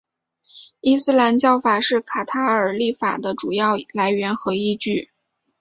[0.79, 5.11] 伊斯兰教法是卡塔尔立法的主要来源和依据。